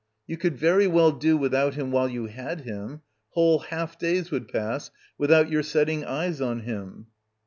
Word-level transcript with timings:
]You 0.27 0.35
could 0.35 0.57
very 0.57 0.87
well 0.87 1.11
do 1.11 1.37
without 1.37 1.75
him 1.75 1.91
while 1.91 2.09
you 2.09 2.25
had 2.25 2.61
him. 2.61 3.01
\' 3.15 3.21
Whole 3.35 3.59
half 3.59 3.99
days 3.99 4.31
would 4.31 4.47
pass 4.47 4.89
without 5.15 5.51
your 5.51 5.61
setting 5.61 6.03
eyes 6.05 6.41
on 6.41 6.61
him. 6.61 7.05